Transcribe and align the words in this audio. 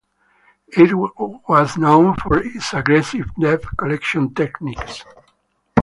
It 0.69 0.95
was 0.95 1.77
known 1.77 2.15
for 2.15 2.39
its 2.41 2.73
aggressive 2.73 3.25
debt 3.39 3.61
collection 3.77 4.33
techniques. 4.33 5.05